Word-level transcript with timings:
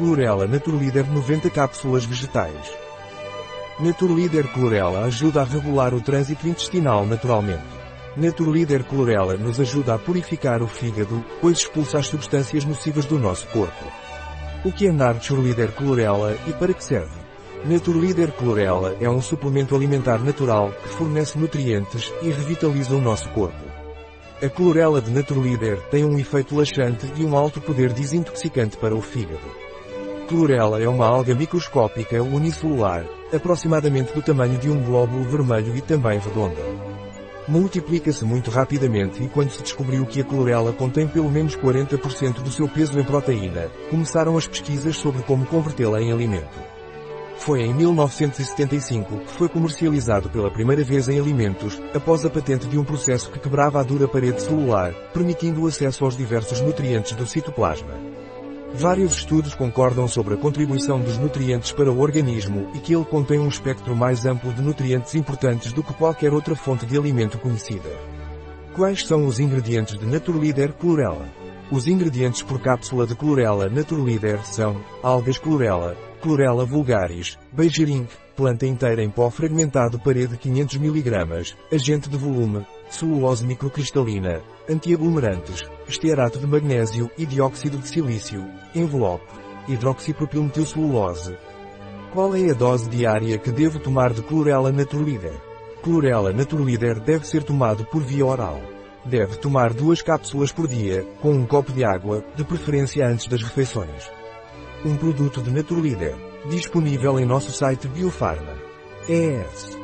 Clorela 0.00 0.46
Naturleader 0.46 1.06
90 1.12 1.50
cápsulas 1.50 2.06
vegetais. 2.06 2.72
Naturleader 3.78 4.48
Clorela 4.50 5.04
ajuda 5.04 5.42
a 5.42 5.44
regular 5.44 5.92
o 5.92 6.00
trânsito 6.00 6.48
intestinal 6.48 7.04
naturalmente. 7.04 7.66
Naturleader 8.16 8.82
Clorela 8.84 9.36
nos 9.36 9.60
ajuda 9.60 9.92
a 9.92 9.98
purificar 9.98 10.62
o 10.62 10.66
fígado, 10.66 11.22
pois 11.42 11.58
expulsa 11.58 11.98
as 11.98 12.06
substâncias 12.06 12.64
nocivas 12.64 13.04
do 13.04 13.18
nosso 13.18 13.46
corpo. 13.48 13.84
O 14.64 14.72
que 14.72 14.86
é 14.86 14.90
Naturleader 14.90 15.70
Clorela 15.72 16.34
e 16.46 16.52
para 16.54 16.72
que 16.72 16.82
serve? 16.82 17.20
Naturleader 17.66 18.32
Clorela 18.32 18.96
é 19.02 19.10
um 19.10 19.20
suplemento 19.20 19.76
alimentar 19.76 20.24
natural 20.24 20.72
que 20.82 20.88
fornece 20.88 21.38
nutrientes 21.38 22.10
e 22.22 22.30
revitaliza 22.30 22.96
o 22.96 23.02
nosso 23.02 23.28
corpo. 23.32 23.68
A 24.42 24.48
clorela 24.48 25.02
de 25.02 25.10
Naturleader 25.10 25.78
tem 25.90 26.06
um 26.06 26.18
efeito 26.18 26.56
laxante 26.56 27.12
e 27.16 27.22
um 27.22 27.36
alto 27.36 27.60
poder 27.60 27.92
desintoxicante 27.92 28.78
para 28.78 28.94
o 28.94 29.02
fígado. 29.02 29.69
Clorela 30.30 30.80
é 30.80 30.88
uma 30.88 31.08
alga 31.08 31.34
microscópica 31.34 32.22
unicelular, 32.22 33.04
aproximadamente 33.34 34.12
do 34.12 34.22
tamanho 34.22 34.56
de 34.60 34.70
um 34.70 34.80
glóbulo 34.80 35.24
vermelho 35.24 35.76
e 35.76 35.80
também 35.80 36.20
redonda. 36.20 36.62
Multiplica-se 37.48 38.24
muito 38.24 38.48
rapidamente 38.48 39.24
e 39.24 39.28
quando 39.28 39.50
se 39.50 39.60
descobriu 39.60 40.06
que 40.06 40.20
a 40.20 40.24
clorela 40.24 40.72
contém 40.72 41.08
pelo 41.08 41.28
menos 41.28 41.56
40% 41.56 42.42
do 42.42 42.52
seu 42.52 42.68
peso 42.68 43.00
em 43.00 43.02
proteína, 43.02 43.72
começaram 43.90 44.36
as 44.38 44.46
pesquisas 44.46 44.96
sobre 44.96 45.20
como 45.24 45.44
convertê-la 45.44 46.00
em 46.00 46.12
alimento. 46.12 46.60
Foi 47.38 47.62
em 47.62 47.74
1975 47.74 49.18
que 49.22 49.32
foi 49.32 49.48
comercializado 49.48 50.30
pela 50.30 50.48
primeira 50.48 50.84
vez 50.84 51.08
em 51.08 51.18
alimentos, 51.18 51.82
após 51.92 52.24
a 52.24 52.30
patente 52.30 52.68
de 52.68 52.78
um 52.78 52.84
processo 52.84 53.32
que 53.32 53.40
quebrava 53.40 53.80
a 53.80 53.82
dura 53.82 54.06
parede 54.06 54.42
celular, 54.42 54.92
permitindo 55.12 55.64
o 55.64 55.66
acesso 55.66 56.04
aos 56.04 56.16
diversos 56.16 56.60
nutrientes 56.60 57.16
do 57.16 57.26
citoplasma. 57.26 58.09
Vários 58.74 59.16
estudos 59.16 59.54
concordam 59.54 60.06
sobre 60.06 60.34
a 60.34 60.36
contribuição 60.36 61.00
dos 61.00 61.18
nutrientes 61.18 61.72
para 61.72 61.90
o 61.90 62.00
organismo 62.00 62.70
e 62.74 62.78
que 62.78 62.94
ele 62.94 63.04
contém 63.04 63.38
um 63.38 63.48
espectro 63.48 63.94
mais 63.96 64.24
amplo 64.24 64.52
de 64.52 64.62
nutrientes 64.62 65.14
importantes 65.14 65.72
do 65.72 65.82
que 65.82 65.92
qualquer 65.92 66.32
outra 66.32 66.54
fonte 66.54 66.86
de 66.86 66.96
alimento 66.96 67.38
conhecida. 67.38 67.90
Quais 68.74 69.04
são 69.04 69.26
os 69.26 69.40
ingredientes 69.40 69.98
de 69.98 70.06
Naturleader 70.06 70.72
Chlorella? 70.72 71.28
Os 71.72 71.86
ingredientes 71.86 72.42
por 72.42 72.60
cápsula 72.60 73.06
de 73.06 73.14
clorela 73.14 73.68
Naturleader 73.68 74.44
são 74.44 74.84
algas 75.04 75.38
clorela, 75.38 75.96
clorela 76.20 76.64
vulgaris, 76.64 77.38
beijering, 77.52 78.08
planta 78.34 78.66
inteira 78.66 79.04
em 79.04 79.08
pó 79.08 79.30
fragmentado 79.30 79.96
parede 80.00 80.36
500 80.36 80.76
mg, 80.76 81.54
agente 81.72 82.10
de 82.10 82.16
volume, 82.16 82.66
celulose 82.90 83.46
microcristalina, 83.46 84.42
antiaglomerantes, 84.68 85.62
estearato 85.86 86.40
de 86.40 86.46
magnésio 86.48 87.08
e 87.16 87.24
dióxido 87.24 87.78
de 87.78 87.86
silício, 87.86 88.44
envelope, 88.74 89.32
hidroxipropilmetilcelulose. 89.68 91.36
Qual 92.12 92.34
é 92.34 92.50
a 92.50 92.54
dose 92.54 92.90
diária 92.90 93.38
que 93.38 93.52
devo 93.52 93.78
tomar 93.78 94.12
de 94.12 94.22
clorela 94.22 94.72
naturlíder? 94.72 95.40
Clorela 95.84 96.32
naturlíder 96.32 96.98
deve 96.98 97.24
ser 97.28 97.44
tomado 97.44 97.84
por 97.84 98.02
via 98.02 98.26
oral. 98.26 98.60
Deve 99.04 99.36
tomar 99.36 99.72
duas 99.72 100.02
cápsulas 100.02 100.52
por 100.52 100.68
dia, 100.68 101.06
com 101.20 101.32
um 101.32 101.46
copo 101.46 101.72
de 101.72 101.84
água, 101.84 102.24
de 102.36 102.44
preferência 102.44 103.06
antes 103.06 103.26
das 103.26 103.42
refeições. 103.42 104.10
Um 104.84 104.96
produto 104.96 105.42
de 105.42 105.50
Naturlíder, 105.50 106.14
disponível 106.48 107.18
em 107.18 107.24
nosso 107.24 107.50
site 107.50 107.88
Biofarma. 107.88 108.56
ES 109.08 109.79